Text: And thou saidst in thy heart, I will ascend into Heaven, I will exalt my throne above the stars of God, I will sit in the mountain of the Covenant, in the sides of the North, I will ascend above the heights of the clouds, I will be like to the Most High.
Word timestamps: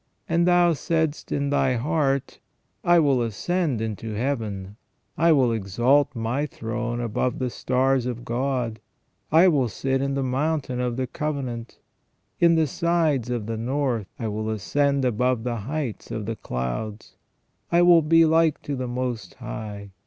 And 0.27 0.47
thou 0.47 0.73
saidst 0.73 1.31
in 1.31 1.51
thy 1.51 1.75
heart, 1.75 2.39
I 2.83 2.97
will 2.97 3.21
ascend 3.21 3.81
into 3.81 4.15
Heaven, 4.15 4.77
I 5.15 5.31
will 5.31 5.51
exalt 5.51 6.15
my 6.15 6.47
throne 6.47 6.99
above 6.99 7.37
the 7.37 7.51
stars 7.51 8.07
of 8.07 8.25
God, 8.25 8.79
I 9.31 9.47
will 9.47 9.69
sit 9.69 10.01
in 10.01 10.15
the 10.15 10.23
mountain 10.23 10.79
of 10.79 10.97
the 10.97 11.05
Covenant, 11.05 11.77
in 12.39 12.55
the 12.55 12.65
sides 12.65 13.29
of 13.29 13.45
the 13.45 13.57
North, 13.57 14.07
I 14.17 14.27
will 14.27 14.49
ascend 14.49 15.05
above 15.05 15.43
the 15.43 15.57
heights 15.57 16.09
of 16.09 16.25
the 16.25 16.35
clouds, 16.35 17.15
I 17.71 17.83
will 17.83 18.01
be 18.01 18.25
like 18.25 18.59
to 18.63 18.75
the 18.75 18.87
Most 18.87 19.35
High. 19.35 19.91